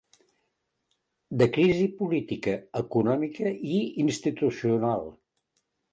[1.41, 5.07] De crisi política, econòmica i institucional.